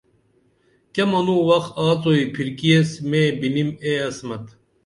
کیہ 0.93 1.05
منوں 1.11 1.41
وخ 1.49 1.65
آڅوئی 1.85 2.23
پِھرکی 2.33 2.69
ایس 2.73 2.89
مے 3.09 3.21
بِنِمی 3.39 3.73
اے 3.83 3.93
عصمت 4.07 4.43